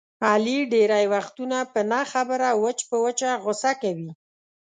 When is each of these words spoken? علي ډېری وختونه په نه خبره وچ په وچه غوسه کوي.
علي 0.29 0.57
ډېری 0.71 1.05
وختونه 1.13 1.57
په 1.73 1.81
نه 1.91 2.01
خبره 2.11 2.47
وچ 2.63 2.79
په 2.89 2.95
وچه 3.03 3.29
غوسه 3.43 3.71
کوي. 3.81 4.09